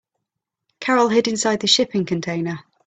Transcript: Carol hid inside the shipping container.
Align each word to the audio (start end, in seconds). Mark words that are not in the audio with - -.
Carol 0.79 1.09
hid 1.09 1.27
inside 1.27 1.59
the 1.59 1.67
shipping 1.67 2.05
container. 2.05 2.61